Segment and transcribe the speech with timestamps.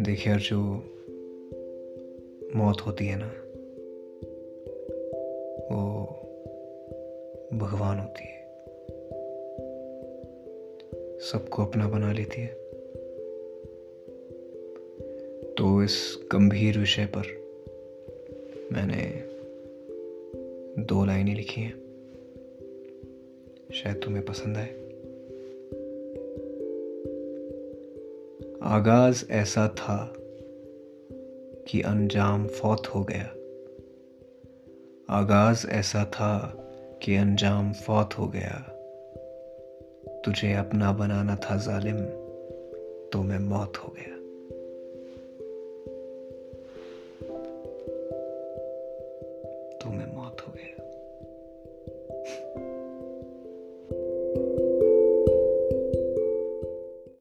[0.00, 0.60] देखिए यार जो
[2.56, 3.28] मौत होती है ना,
[5.74, 6.04] वो
[7.58, 8.38] भगवान होती है।
[11.18, 12.54] सबको अपना बना लेती है।
[15.54, 17.22] तो इस गंभीर विषय पर
[18.72, 19.22] मैंने
[20.82, 21.87] दो लाइनें लिखी हैं।
[23.74, 24.74] शायद तुम्हें पसंद आए।
[28.62, 30.14] आगाज़ ऐसा था
[31.68, 33.34] कि अंजाम फौत हो गया।
[35.10, 36.54] आगाज़ ऐसा था
[37.02, 38.74] कि अंजाम फौत हो गया।
[40.24, 41.96] तुझे अपना बनाना था जालिम
[43.12, 44.14] तो मैं मौत हो गया।
[49.78, 50.68] तो मैं मौत हो गया।